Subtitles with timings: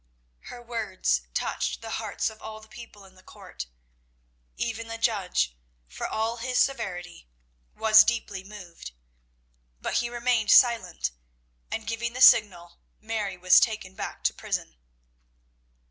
[0.45, 3.67] Her words touched the hearts of all the people in the court.
[4.57, 5.55] Even the judge,
[5.87, 7.29] for all his severity,
[7.75, 8.93] was deeply moved;
[9.79, 11.11] but he remained silent,
[11.69, 14.75] and, giving the signal, Mary was taken back to prison.